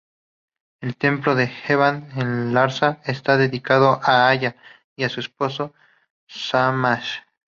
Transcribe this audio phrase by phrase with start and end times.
[0.81, 4.55] El templo E.babbar, en Larsa, está dedicado a Aya
[4.95, 5.75] y a su esposo
[6.27, 7.19] Shamash.